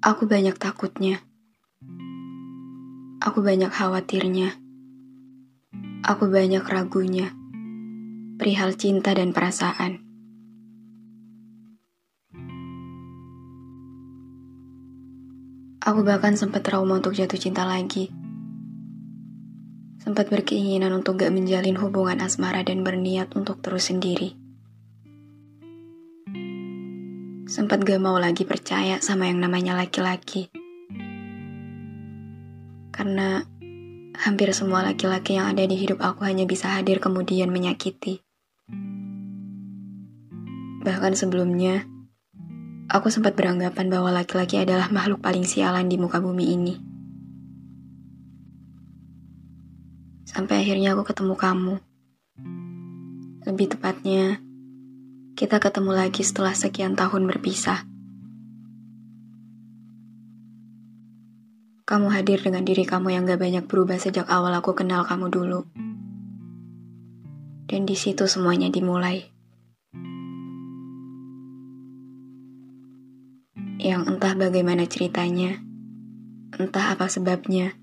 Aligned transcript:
Aku 0.00 0.24
banyak 0.24 0.56
takutnya. 0.56 1.20
Aku 3.20 3.44
banyak 3.44 3.68
khawatirnya. 3.68 4.56
Aku 6.00 6.24
banyak 6.24 6.64
ragunya. 6.64 7.36
Perihal 8.40 8.80
cinta 8.80 9.12
dan 9.12 9.36
perasaan. 9.36 10.00
Aku 15.84 16.00
bahkan 16.00 16.32
sempat 16.32 16.64
trauma 16.64 16.96
untuk 16.96 17.12
jatuh 17.12 17.36
cinta 17.36 17.68
lagi. 17.68 18.08
Sempat 20.00 20.32
berkeinginan 20.32 20.96
untuk 20.96 21.20
gak 21.20 21.28
menjalin 21.28 21.76
hubungan 21.76 22.24
asmara 22.24 22.64
dan 22.64 22.80
berniat 22.88 23.36
untuk 23.36 23.60
terus 23.60 23.92
sendiri. 23.92 24.32
Sempat 27.50 27.82
gak 27.82 27.98
mau 27.98 28.14
lagi 28.14 28.46
percaya 28.46 29.02
sama 29.02 29.26
yang 29.26 29.42
namanya 29.42 29.74
laki-laki. 29.74 30.54
Karena 32.94 33.42
hampir 34.14 34.54
semua 34.54 34.86
laki-laki 34.86 35.34
yang 35.34 35.50
ada 35.50 35.66
di 35.66 35.74
hidup 35.74 35.98
aku 35.98 36.22
hanya 36.30 36.46
bisa 36.46 36.70
hadir 36.70 37.02
kemudian 37.02 37.50
menyakiti. 37.50 38.22
Bahkan 40.86 41.18
sebelumnya, 41.18 41.90
aku 42.86 43.10
sempat 43.10 43.34
beranggapan 43.34 43.90
bahwa 43.90 44.14
laki-laki 44.14 44.62
adalah 44.62 44.86
makhluk 44.94 45.18
paling 45.18 45.42
sialan 45.42 45.90
di 45.90 45.98
muka 45.98 46.22
bumi 46.22 46.54
ini. 46.54 46.74
Sampai 50.22 50.62
akhirnya 50.62 50.94
aku 50.94 51.02
ketemu 51.02 51.34
kamu. 51.34 51.74
Lebih 53.42 53.74
tepatnya, 53.74 54.38
kita 55.38 55.62
ketemu 55.62 55.92
lagi 55.94 56.22
setelah 56.26 56.52
sekian 56.52 56.98
tahun 56.98 57.26
berpisah. 57.30 57.86
Kamu 61.90 62.06
hadir 62.14 62.38
dengan 62.38 62.62
diri 62.62 62.86
kamu 62.86 63.10
yang 63.10 63.26
gak 63.26 63.42
banyak 63.42 63.64
berubah 63.66 63.98
sejak 63.98 64.30
awal 64.30 64.54
aku 64.54 64.78
kenal 64.78 65.02
kamu 65.02 65.26
dulu. 65.26 65.66
Dan 67.66 67.82
di 67.82 67.98
situ 67.98 68.30
semuanya 68.30 68.70
dimulai. 68.70 69.26
Yang 73.82 74.02
entah 74.06 74.34
bagaimana 74.38 74.86
ceritanya, 74.86 75.58
entah 76.54 76.94
apa 76.94 77.10
sebabnya. 77.10 77.74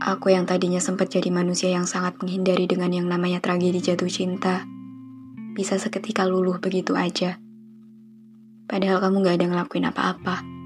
Aku 0.00 0.32
yang 0.32 0.44
tadinya 0.44 0.80
sempat 0.80 1.12
jadi 1.12 1.28
manusia 1.32 1.72
yang 1.72 1.88
sangat 1.88 2.16
menghindari 2.20 2.64
dengan 2.64 2.92
yang 2.92 3.08
namanya 3.08 3.44
tragedi 3.44 3.80
jatuh 3.80 4.08
cinta, 4.08 4.64
bisa 5.56 5.80
seketika 5.80 6.28
luluh 6.28 6.60
begitu 6.60 6.92
aja. 6.92 7.40
Padahal 8.68 9.00
kamu 9.00 9.24
gak 9.24 9.36
ada 9.40 9.46
ngelakuin 9.48 9.88
apa-apa. 9.88 10.56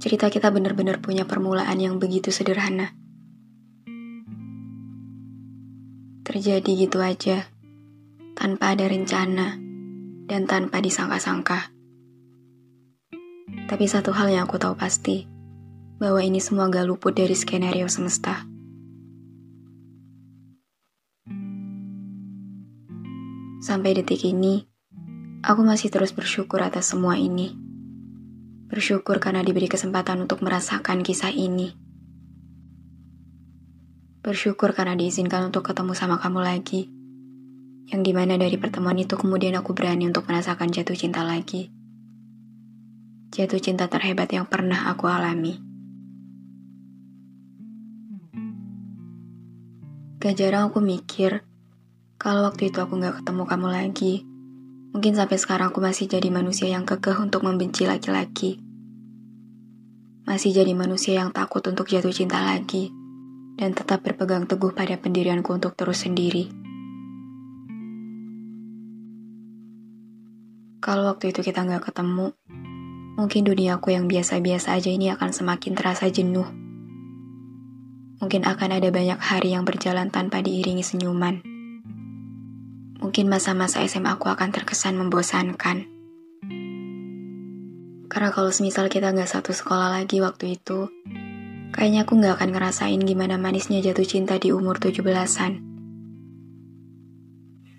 cerita 0.00 0.32
kita 0.32 0.48
benar-benar 0.48 0.98
punya 0.98 1.28
permulaan 1.28 1.76
yang 1.76 2.02
begitu 2.02 2.32
sederhana. 2.32 2.96
Terjadi 6.26 6.88
gitu 6.88 6.98
aja, 7.04 7.46
tanpa 8.34 8.72
ada 8.74 8.88
rencana 8.88 9.60
dan 10.26 10.48
tanpa 10.48 10.82
disangka-sangka. 10.82 11.70
Tapi 13.68 13.84
satu 13.86 14.10
hal 14.10 14.34
yang 14.34 14.50
aku 14.50 14.58
tahu 14.58 14.74
pasti, 14.74 15.28
bahwa 16.02 16.24
ini 16.24 16.42
semua 16.42 16.66
gak 16.66 16.90
luput 16.90 17.14
dari 17.14 17.36
skenario 17.36 17.86
semesta. 17.86 18.49
Sampai 23.60 23.92
detik 23.92 24.24
ini, 24.24 24.64
aku 25.44 25.60
masih 25.60 25.92
terus 25.92 26.16
bersyukur 26.16 26.64
atas 26.64 26.96
semua 26.96 27.20
ini. 27.20 27.52
Bersyukur 28.72 29.20
karena 29.20 29.44
diberi 29.44 29.68
kesempatan 29.68 30.24
untuk 30.24 30.40
merasakan 30.40 31.04
kisah 31.04 31.28
ini. 31.28 31.76
Bersyukur 34.24 34.72
karena 34.72 34.96
diizinkan 34.96 35.52
untuk 35.52 35.68
ketemu 35.68 35.92
sama 35.92 36.16
kamu 36.16 36.40
lagi. 36.40 36.88
Yang 37.92 38.00
di 38.00 38.12
mana 38.16 38.40
dari 38.40 38.56
pertemuan 38.56 38.96
itu 38.96 39.20
kemudian 39.20 39.52
aku 39.60 39.76
berani 39.76 40.08
untuk 40.08 40.24
merasakan 40.24 40.72
jatuh 40.72 40.96
cinta 40.96 41.20
lagi. 41.20 41.68
Jatuh 43.28 43.60
cinta 43.60 43.92
terhebat 43.92 44.32
yang 44.32 44.48
pernah 44.48 44.88
aku 44.88 45.04
alami. 45.04 45.60
Gak 50.16 50.32
jarang 50.32 50.72
aku 50.72 50.80
mikir, 50.80 51.49
kalau 52.20 52.44
waktu 52.44 52.68
itu 52.68 52.84
aku 52.84 53.00
gak 53.00 53.24
ketemu 53.24 53.42
kamu 53.48 53.68
lagi, 53.72 54.14
Mungkin 54.90 55.14
sampai 55.14 55.38
sekarang 55.38 55.70
aku 55.70 55.78
masih 55.78 56.10
jadi 56.10 56.34
manusia 56.34 56.66
yang 56.66 56.82
kekeh 56.82 57.14
untuk 57.22 57.46
membenci 57.46 57.86
laki-laki. 57.86 58.58
Masih 60.26 60.50
jadi 60.50 60.74
manusia 60.74 61.22
yang 61.22 61.30
takut 61.30 61.62
untuk 61.70 61.86
jatuh 61.86 62.10
cinta 62.10 62.42
lagi. 62.42 62.90
Dan 63.54 63.70
tetap 63.70 64.02
berpegang 64.02 64.50
teguh 64.50 64.74
pada 64.74 64.98
pendirianku 64.98 65.46
untuk 65.54 65.78
terus 65.78 66.02
sendiri. 66.02 66.50
Kalau 70.80 71.12
waktu 71.12 71.30
itu 71.30 71.44
kita 71.44 71.62
nggak 71.62 71.92
ketemu, 71.92 72.34
mungkin 73.14 73.42
duniaku 73.46 73.94
yang 73.94 74.10
biasa-biasa 74.10 74.80
aja 74.80 74.90
ini 74.90 75.12
akan 75.12 75.30
semakin 75.30 75.72
terasa 75.76 76.10
jenuh. 76.10 76.48
Mungkin 78.18 78.42
akan 78.42 78.80
ada 78.80 78.88
banyak 78.90 79.20
hari 79.22 79.54
yang 79.54 79.62
berjalan 79.68 80.08
tanpa 80.08 80.40
diiringi 80.40 80.82
senyuman 80.82 81.59
mungkin 83.00 83.32
masa-masa 83.32 83.80
SMA 83.88 84.20
aku 84.20 84.28
akan 84.28 84.52
terkesan 84.52 85.00
membosankan. 85.00 85.88
Karena 88.12 88.28
kalau 88.28 88.52
semisal 88.52 88.92
kita 88.92 89.10
nggak 89.10 89.26
satu 89.26 89.56
sekolah 89.56 89.96
lagi 89.96 90.20
waktu 90.20 90.60
itu, 90.60 90.92
kayaknya 91.72 92.04
aku 92.04 92.20
nggak 92.20 92.36
akan 92.36 92.50
ngerasain 92.52 93.00
gimana 93.00 93.40
manisnya 93.40 93.80
jatuh 93.80 94.04
cinta 94.04 94.36
di 94.36 94.52
umur 94.52 94.76
17-an. 94.76 95.72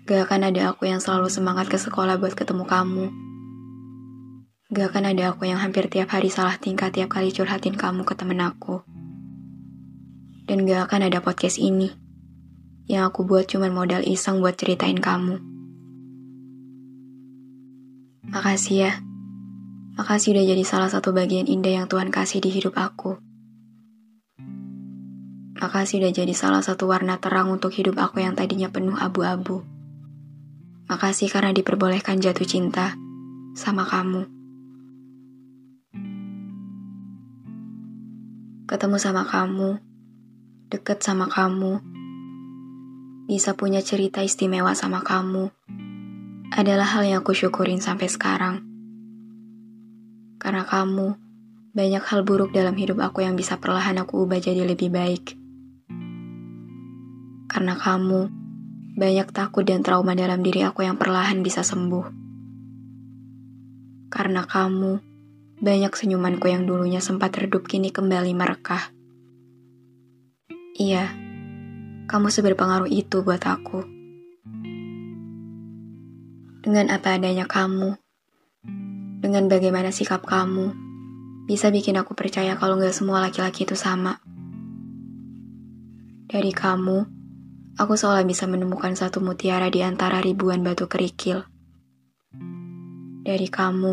Gak 0.02 0.28
akan 0.28 0.50
ada 0.50 0.74
aku 0.74 0.90
yang 0.90 0.98
selalu 0.98 1.30
semangat 1.30 1.70
ke 1.70 1.78
sekolah 1.78 2.18
buat 2.18 2.34
ketemu 2.34 2.66
kamu. 2.66 3.06
Gak 4.74 4.86
akan 4.90 5.14
ada 5.14 5.30
aku 5.30 5.46
yang 5.46 5.62
hampir 5.62 5.86
tiap 5.86 6.10
hari 6.10 6.26
salah 6.26 6.58
tingkah 6.58 6.90
tiap 6.90 7.14
kali 7.14 7.30
curhatin 7.30 7.78
kamu 7.78 8.02
ke 8.02 8.18
temen 8.18 8.42
aku. 8.42 8.82
Dan 10.50 10.66
gak 10.66 10.90
akan 10.90 11.06
ada 11.06 11.22
podcast 11.22 11.62
ini 11.62 12.01
yang 12.90 13.06
aku 13.06 13.22
buat 13.22 13.46
cuma 13.46 13.70
modal 13.70 14.02
iseng 14.02 14.42
buat 14.42 14.58
ceritain 14.58 14.98
kamu. 14.98 15.38
Makasih 18.32 18.76
ya. 18.88 18.92
Makasih 19.92 20.32
udah 20.32 20.44
jadi 20.56 20.64
salah 20.64 20.88
satu 20.88 21.12
bagian 21.12 21.44
indah 21.44 21.84
yang 21.84 21.86
Tuhan 21.86 22.08
kasih 22.08 22.40
di 22.40 22.48
hidup 22.48 22.80
aku. 22.80 23.20
Makasih 25.60 26.02
udah 26.02 26.12
jadi 26.16 26.34
salah 26.34 26.64
satu 26.64 26.88
warna 26.88 27.20
terang 27.20 27.52
untuk 27.52 27.70
hidup 27.76 28.00
aku 28.00 28.24
yang 28.24 28.32
tadinya 28.32 28.72
penuh 28.72 28.96
abu-abu. 28.96 29.62
Makasih 30.88 31.30
karena 31.30 31.54
diperbolehkan 31.54 32.18
jatuh 32.18 32.48
cinta 32.48 32.96
sama 33.52 33.84
kamu. 33.86 34.26
Ketemu 38.64 38.96
sama 38.96 39.28
kamu, 39.28 39.76
deket 40.72 41.04
sama 41.04 41.28
kamu, 41.28 41.91
bisa 43.30 43.54
punya 43.54 43.78
cerita 43.78 44.18
istimewa 44.20 44.74
sama 44.74 45.06
kamu 45.06 45.54
adalah 46.52 46.84
hal 46.84 47.06
yang 47.08 47.24
aku 47.24 47.32
syukurin 47.32 47.80
sampai 47.80 48.10
sekarang. 48.10 48.60
Karena 50.36 50.66
kamu, 50.66 51.16
banyak 51.72 52.04
hal 52.04 52.20
buruk 52.26 52.52
dalam 52.52 52.76
hidup 52.76 53.00
aku 53.00 53.24
yang 53.24 53.38
bisa 53.38 53.56
perlahan 53.56 53.96
aku 54.02 54.26
ubah 54.26 54.42
jadi 54.42 54.66
lebih 54.66 54.92
baik. 54.92 55.38
Karena 57.48 57.78
kamu, 57.78 58.28
banyak 58.98 59.28
takut 59.32 59.64
dan 59.64 59.80
trauma 59.80 60.12
dalam 60.12 60.44
diri 60.44 60.60
aku 60.66 60.84
yang 60.84 61.00
perlahan 61.00 61.40
bisa 61.40 61.64
sembuh. 61.64 62.20
Karena 64.12 64.44
kamu, 64.44 64.92
banyak 65.62 65.92
senyumanku 65.94 66.50
yang 66.50 66.68
dulunya 66.68 67.00
sempat 67.00 67.32
redup 67.38 67.64
kini 67.64 67.94
kembali 67.94 68.34
merekah. 68.36 68.92
Iya, 70.76 71.21
kamu 72.10 72.28
seberpengaruh 72.30 72.90
itu 72.90 73.22
buat 73.22 73.42
aku. 73.46 73.86
Dengan 76.62 76.94
apa 76.94 77.18
adanya 77.18 77.46
kamu, 77.46 77.98
dengan 79.22 79.46
bagaimana 79.46 79.94
sikap 79.94 80.26
kamu, 80.26 80.74
bisa 81.46 81.70
bikin 81.70 81.98
aku 81.98 82.14
percaya 82.14 82.58
kalau 82.58 82.78
gak 82.78 82.94
semua 82.94 83.22
laki-laki 83.22 83.66
itu 83.66 83.78
sama. 83.78 84.18
Dari 86.26 86.50
kamu, 86.50 86.98
aku 87.76 87.94
seolah 87.94 88.24
bisa 88.24 88.48
menemukan 88.48 88.96
satu 88.96 89.20
mutiara 89.20 89.68
di 89.68 89.84
antara 89.84 90.18
ribuan 90.18 90.64
batu 90.64 90.88
kerikil. 90.88 91.44
Dari 93.22 93.46
kamu, 93.46 93.92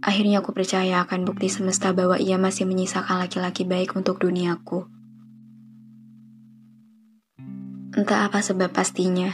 akhirnya 0.00 0.40
aku 0.40 0.56
percaya 0.56 1.04
akan 1.04 1.28
bukti 1.28 1.52
semesta 1.52 1.92
bahwa 1.92 2.16
ia 2.16 2.40
masih 2.40 2.64
menyisakan 2.64 3.20
laki-laki 3.20 3.68
baik 3.68 3.92
untuk 3.98 4.22
duniaku. 4.22 4.93
Entah 7.94 8.26
apa 8.26 8.42
sebab 8.42 8.74
pastinya. 8.74 9.30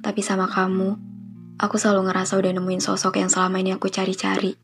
Tapi 0.00 0.24
sama 0.24 0.48
kamu, 0.48 0.96
aku 1.60 1.76
selalu 1.76 2.08
ngerasa 2.08 2.40
udah 2.40 2.48
nemuin 2.56 2.80
sosok 2.80 3.20
yang 3.20 3.28
selama 3.28 3.60
ini 3.60 3.76
aku 3.76 3.92
cari-cari. 3.92 4.56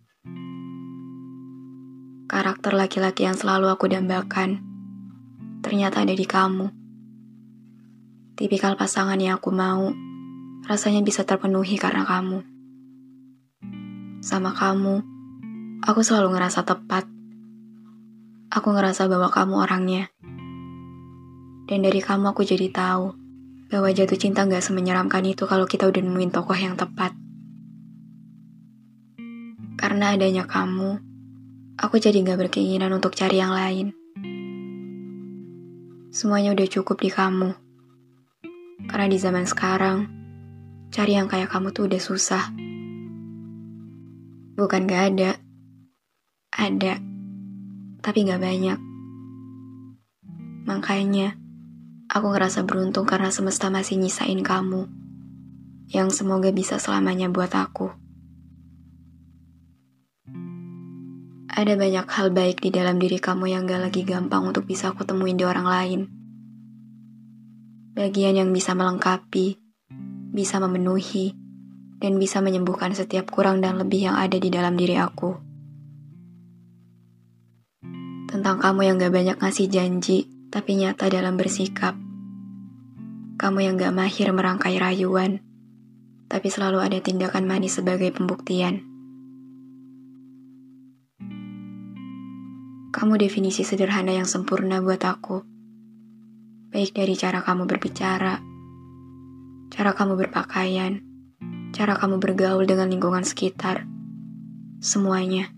Karakter 2.25 2.73
laki-laki 2.73 3.29
yang 3.29 3.37
selalu 3.37 3.69
aku 3.69 3.93
dambakan, 3.93 4.65
ternyata 5.61 6.01
ada 6.01 6.17
di 6.17 6.25
kamu. 6.25 6.73
Tipikal 8.41 8.73
pasangan 8.81 9.21
yang 9.21 9.37
aku 9.37 9.53
mau, 9.53 9.93
rasanya 10.65 11.05
bisa 11.05 11.29
terpenuhi 11.29 11.77
karena 11.77 12.09
kamu. 12.09 12.41
Sama 14.25 14.57
kamu, 14.57 15.05
aku 15.85 16.01
selalu 16.01 16.41
ngerasa 16.41 16.65
tepat. 16.65 17.05
Aku 18.49 18.73
ngerasa 18.73 19.13
bahwa 19.13 19.29
kamu 19.29 19.61
orangnya. 19.61 20.09
Dan 21.69 21.85
dari 21.85 22.01
kamu 22.01 22.33
aku 22.33 22.49
jadi 22.49 22.73
tahu 22.73 23.13
bahwa 23.69 23.93
jatuh 23.93 24.17
cinta 24.17 24.49
gak 24.49 24.65
semenyeramkan 24.65 25.21
itu 25.29 25.45
kalau 25.45 25.69
kita 25.69 25.85
udah 25.85 26.01
nemuin 26.01 26.33
tokoh 26.33 26.57
yang 26.57 26.81
tepat. 26.81 27.13
Karena 29.77 30.17
adanya 30.17 30.49
kamu, 30.49 30.97
aku 31.77 32.01
jadi 32.01 32.25
gak 32.25 32.49
berkeinginan 32.49 32.97
untuk 32.97 33.13
cari 33.13 33.37
yang 33.37 33.53
lain. 33.53 33.93
Semuanya 36.09 36.57
udah 36.57 36.69
cukup 36.73 37.05
di 37.05 37.13
kamu. 37.13 37.53
Karena 38.89 39.07
di 39.13 39.19
zaman 39.21 39.45
sekarang, 39.45 40.09
cari 40.89 41.21
yang 41.21 41.29
kayak 41.29 41.53
kamu 41.53 41.77
tuh 41.77 41.85
udah 41.85 42.01
susah. 42.01 42.49
Bukan 44.57 44.89
gak 44.89 45.03
ada. 45.13 45.37
Ada. 46.57 46.97
Tapi 48.01 48.19
gak 48.25 48.41
banyak. 48.41 48.79
Makanya, 50.65 51.37
Aku 52.09 52.33
ngerasa 52.33 52.65
beruntung 52.65 53.05
karena 53.05 53.29
semesta 53.29 53.69
masih 53.69 54.01
nyisain 54.01 54.41
kamu, 54.41 54.89
yang 55.93 56.09
semoga 56.09 56.49
bisa 56.57 56.81
selamanya 56.81 57.29
buat 57.29 57.53
aku. 57.53 57.93
Ada 61.53 61.77
banyak 61.77 62.09
hal 62.09 62.33
baik 62.33 62.65
di 62.65 62.73
dalam 62.73 62.97
diri 62.97 63.21
kamu 63.21 63.53
yang 63.53 63.69
gak 63.69 63.93
lagi 63.93 64.09
gampang 64.09 64.41
untuk 64.49 64.65
bisa 64.65 64.97
aku 64.97 65.05
temuin 65.05 65.37
di 65.37 65.45
orang 65.45 65.69
lain. 65.69 66.01
Bagian 67.93 68.41
yang 68.41 68.57
bisa 68.57 68.73
melengkapi, 68.73 69.61
bisa 70.33 70.65
memenuhi, 70.65 71.37
dan 72.01 72.17
bisa 72.17 72.41
menyembuhkan 72.41 72.97
setiap 72.97 73.29
kurang 73.29 73.61
dan 73.61 73.77
lebih 73.77 74.09
yang 74.09 74.17
ada 74.17 74.41
di 74.41 74.49
dalam 74.49 74.81
diri 74.81 74.97
aku. 74.97 75.35
Tentang 78.33 78.57
kamu 78.65 78.81
yang 78.87 78.97
gak 78.97 79.13
banyak 79.13 79.37
ngasih 79.43 79.69
janji, 79.69 80.38
tapi 80.49 80.81
nyata 80.81 81.13
dalam 81.13 81.37
bersikap. 81.37 81.93
Kamu 83.39 83.59
yang 83.63 83.79
gak 83.79 83.95
mahir 83.95 84.33
merangkai 84.33 84.81
rayuan, 84.81 85.45
tapi 86.27 86.49
selalu 86.51 86.83
ada 86.83 86.99
tindakan 86.99 87.45
manis 87.47 87.79
sebagai 87.79 88.11
pembuktian. 88.11 88.85
Kamu 92.89 93.15
definisi 93.15 93.63
sederhana 93.63 94.11
yang 94.11 94.27
sempurna 94.27 94.83
buat 94.83 94.99
aku. 95.05 95.45
Baik 96.75 96.99
dari 96.99 97.15
cara 97.15 97.45
kamu 97.45 97.65
berbicara, 97.69 98.43
cara 99.71 99.91
kamu 99.95 100.19
berpakaian, 100.19 101.01
cara 101.71 101.95
kamu 101.95 102.19
bergaul 102.19 102.67
dengan 102.67 102.91
lingkungan 102.91 103.23
sekitar, 103.23 103.87
semuanya. 104.83 105.53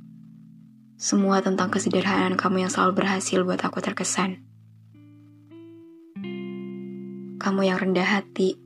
Semua 1.01 1.41
tentang 1.41 1.73
kesederhanaan 1.73 2.37
kamu 2.37 2.69
yang 2.69 2.71
selalu 2.71 3.01
berhasil 3.01 3.41
buat 3.41 3.65
aku 3.65 3.81
terkesan. 3.81 4.50
Kamu 7.41 7.65
yang 7.65 7.81
rendah 7.81 8.05
hati, 8.05 8.61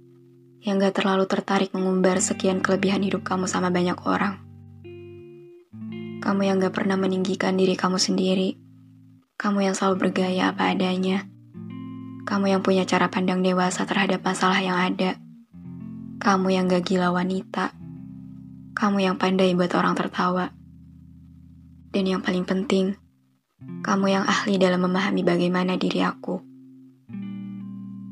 yang 0.66 0.82
gak 0.82 0.98
terlalu 0.98 1.30
tertarik 1.30 1.70
mengumbar 1.78 2.18
sekian 2.18 2.58
kelebihan 2.58 3.06
hidup 3.06 3.22
kamu 3.22 3.46
sama 3.46 3.70
banyak 3.70 3.94
orang. 4.02 4.42
Kamu 6.18 6.42
yang 6.42 6.58
gak 6.58 6.74
pernah 6.74 6.98
meninggikan 6.98 7.54
diri 7.54 7.78
kamu 7.78 8.02
sendiri. 8.02 8.58
Kamu 9.38 9.62
yang 9.62 9.78
selalu 9.78 10.10
bergaya 10.10 10.50
apa 10.50 10.74
adanya. 10.74 11.22
Kamu 12.26 12.50
yang 12.50 12.66
punya 12.66 12.82
cara 12.82 13.06
pandang 13.14 13.46
dewasa 13.46 13.86
terhadap 13.86 14.26
masalah 14.26 14.58
yang 14.58 14.74
ada. 14.74 15.22
Kamu 16.18 16.50
yang 16.50 16.66
gak 16.66 16.82
gila 16.82 17.14
wanita. 17.14 17.70
Kamu 18.74 18.98
yang 18.98 19.22
pandai 19.22 19.54
buat 19.54 19.70
orang 19.78 19.94
tertawa. 19.94 20.50
Dan 21.94 22.10
yang 22.10 22.26
paling 22.26 22.42
penting, 22.42 22.98
kamu 23.86 24.18
yang 24.18 24.24
ahli 24.26 24.58
dalam 24.58 24.82
memahami 24.82 25.22
bagaimana 25.22 25.78
diri 25.78 26.02
aku 26.02 26.53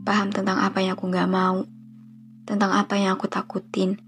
paham 0.02 0.34
tentang 0.34 0.58
apa 0.58 0.82
yang 0.82 0.98
aku 0.98 1.06
gak 1.14 1.30
mau, 1.30 1.62
tentang 2.42 2.74
apa 2.74 2.98
yang 2.98 3.14
aku 3.14 3.30
takutin, 3.30 4.02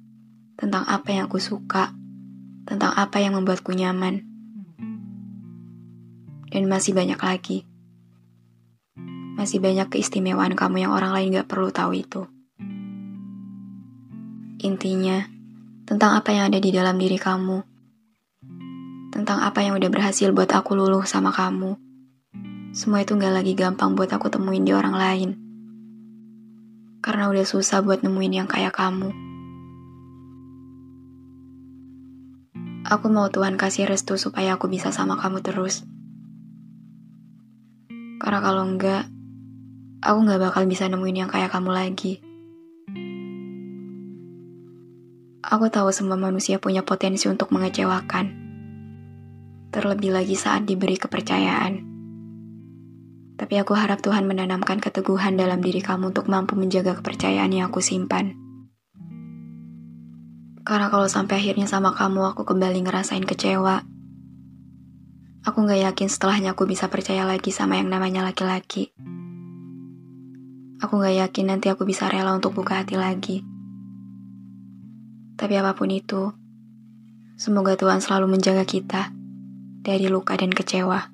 tentang 0.59 0.83
apa 0.91 1.15
yang 1.15 1.31
aku 1.31 1.39
suka, 1.39 1.95
tentang 2.67 2.91
apa 2.99 3.23
yang 3.23 3.39
membuatku 3.39 3.71
nyaman. 3.71 4.27
Dan 6.51 6.71
masih 6.71 6.95
banyak 6.95 7.19
lagi. 7.19 7.59
Masih 9.35 9.59
banyak 9.59 9.91
keistimewaan 9.91 10.55
kamu 10.55 10.87
yang 10.87 10.93
orang 10.95 11.15
lain 11.15 11.35
gak 11.35 11.51
perlu 11.51 11.71
tahu 11.71 11.99
itu. 11.99 12.27
Intinya, 14.63 15.27
tentang 15.87 16.19
apa 16.19 16.31
yang 16.31 16.51
ada 16.51 16.59
di 16.59 16.71
dalam 16.75 16.99
diri 16.99 17.19
kamu. 17.19 17.59
Tentang 19.15 19.47
apa 19.47 19.63
yang 19.63 19.79
udah 19.79 19.91
berhasil 19.91 20.31
buat 20.35 20.51
aku 20.51 20.75
luluh 20.75 21.07
sama 21.07 21.31
kamu. 21.31 21.79
Semua 22.75 23.07
itu 23.07 23.15
gak 23.15 23.35
lagi 23.35 23.55
gampang 23.55 23.95
buat 23.95 24.11
aku 24.11 24.27
temuin 24.31 24.67
di 24.67 24.75
orang 24.75 24.95
lain 24.99 25.44
karena 27.05 27.29
udah 27.29 27.45
susah 27.45 27.85
buat 27.85 28.01
nemuin 28.01 28.33
yang 28.33 28.49
kayak 28.49 28.73
kamu. 28.73 29.13
Aku 32.89 33.13
mau 33.13 33.29
Tuhan 33.29 33.61
kasih 33.61 33.85
restu 33.85 34.17
supaya 34.17 34.57
aku 34.57 34.73
bisa 34.73 34.89
sama 34.89 35.21
kamu 35.21 35.45
terus. 35.45 35.85
Karena 38.25 38.41
kalau 38.41 38.65
enggak, 38.65 39.05
aku 40.01 40.19
gak 40.25 40.41
bakal 40.41 40.65
bisa 40.65 40.89
nemuin 40.89 41.29
yang 41.29 41.31
kayak 41.33 41.53
kamu 41.53 41.77
lagi. 41.77 42.25
Aku 45.45 45.69
tahu 45.69 45.93
semua 45.93 46.17
manusia 46.17 46.57
punya 46.57 46.81
potensi 46.81 47.29
untuk 47.29 47.53
mengecewakan. 47.53 48.33
Terlebih 49.69 50.09
lagi 50.09 50.41
saat 50.41 50.65
diberi 50.65 50.97
kepercayaan. 50.97 51.94
Tapi 53.45 53.61
aku 53.61 53.77
harap 53.77 54.01
Tuhan 54.01 54.25
menanamkan 54.25 54.81
keteguhan 54.81 55.37
dalam 55.37 55.61
diri 55.61 55.85
kamu 55.85 56.17
untuk 56.17 56.33
mampu 56.33 56.57
menjaga 56.57 56.97
kepercayaan 56.97 57.53
yang 57.53 57.69
aku 57.69 57.85
simpan. 57.85 58.33
Karena 60.65 60.89
kalau 60.89 61.05
sampai 61.13 61.45
akhirnya 61.45 61.69
sama 61.69 61.93
kamu 61.93 62.33
aku 62.33 62.49
kembali 62.49 62.89
ngerasain 62.89 63.21
kecewa. 63.21 63.85
Aku 65.45 65.61
gak 65.61 65.77
yakin 65.77 66.09
setelahnya 66.09 66.57
aku 66.57 66.65
bisa 66.65 66.89
percaya 66.89 67.29
lagi 67.29 67.53
sama 67.53 67.77
yang 67.77 67.93
namanya 67.93 68.25
laki-laki. 68.25 68.97
Aku 70.81 70.97
gak 71.05 71.13
yakin 71.13 71.53
nanti 71.53 71.69
aku 71.69 71.85
bisa 71.85 72.09
rela 72.09 72.33
untuk 72.33 72.57
buka 72.57 72.81
hati 72.81 72.97
lagi. 72.97 73.45
Tapi 75.37 75.53
apa 75.61 75.77
pun 75.77 75.93
itu, 75.93 76.33
semoga 77.37 77.77
Tuhan 77.77 78.01
selalu 78.01 78.41
menjaga 78.41 78.65
kita 78.65 79.13
dari 79.85 80.09
luka 80.09 80.33
dan 80.33 80.49
kecewa. 80.49 81.14